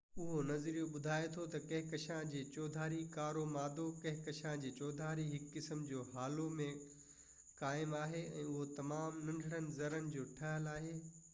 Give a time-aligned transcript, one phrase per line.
[0.21, 5.83] اهو نظريو ٻڌائي ٿو تہ ڪهڪشان جي چوڌاري ڪارو مادو ڪهڪشان جي چوڌاري هڪ قسم
[5.91, 6.67] جي هالو ۾
[7.61, 10.99] قائم آهي ۽ اهو تمام ننڍن زرڙن جا ٺهيل آهن